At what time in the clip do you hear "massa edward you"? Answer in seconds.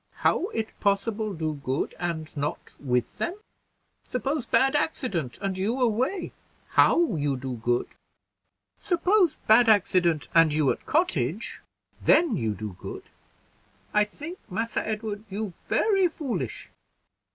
14.49-15.53